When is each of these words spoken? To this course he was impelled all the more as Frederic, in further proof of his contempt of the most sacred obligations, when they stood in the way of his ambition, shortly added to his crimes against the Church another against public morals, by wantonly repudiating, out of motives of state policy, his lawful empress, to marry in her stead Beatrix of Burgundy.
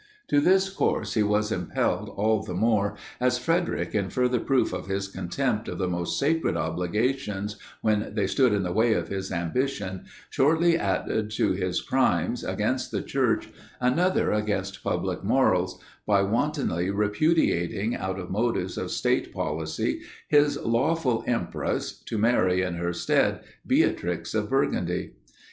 To 0.29 0.41
this 0.41 0.67
course 0.67 1.13
he 1.13 1.21
was 1.21 1.51
impelled 1.51 2.09
all 2.15 2.41
the 2.41 2.55
more 2.55 2.95
as 3.19 3.37
Frederic, 3.37 3.93
in 3.93 4.09
further 4.09 4.39
proof 4.39 4.73
of 4.73 4.87
his 4.87 5.07
contempt 5.07 5.67
of 5.67 5.77
the 5.77 5.87
most 5.87 6.17
sacred 6.17 6.57
obligations, 6.57 7.55
when 7.81 8.15
they 8.15 8.25
stood 8.25 8.51
in 8.51 8.63
the 8.63 8.71
way 8.71 8.93
of 8.93 9.09
his 9.09 9.31
ambition, 9.31 10.05
shortly 10.31 10.75
added 10.75 11.29
to 11.33 11.51
his 11.51 11.81
crimes 11.81 12.43
against 12.43 12.89
the 12.89 13.03
Church 13.03 13.49
another 13.79 14.31
against 14.31 14.83
public 14.83 15.23
morals, 15.23 15.79
by 16.07 16.23
wantonly 16.23 16.89
repudiating, 16.89 17.95
out 17.95 18.17
of 18.17 18.31
motives 18.31 18.79
of 18.79 18.89
state 18.89 19.31
policy, 19.31 20.01
his 20.27 20.57
lawful 20.57 21.23
empress, 21.27 21.99
to 22.07 22.17
marry 22.17 22.63
in 22.63 22.73
her 22.73 22.91
stead 22.91 23.41
Beatrix 23.67 24.33
of 24.33 24.49
Burgundy. 24.49 25.11